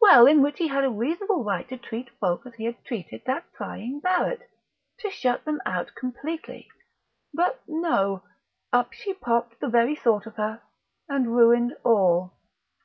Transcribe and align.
well, 0.00 0.26
in 0.26 0.42
which 0.42 0.58
he 0.58 0.66
had 0.66 0.82
a 0.82 0.90
reasonable 0.90 1.44
right 1.44 1.68
to 1.68 1.76
treat 1.76 2.10
folk 2.18 2.44
as 2.44 2.54
he 2.56 2.64
had 2.64 2.84
treated 2.84 3.22
that 3.24 3.44
prying 3.52 4.00
Barrett 4.00 4.50
to 4.98 5.10
shut 5.12 5.44
them 5.44 5.60
out 5.64 5.94
completely.... 5.94 6.66
But 7.32 7.60
no: 7.68 8.24
up 8.72 8.92
she 8.92 9.14
popped, 9.14 9.60
the 9.60 9.96
thought 10.02 10.26
of 10.26 10.34
her, 10.34 10.60
and 11.08 11.36
ruined 11.36 11.76
all. 11.84 12.32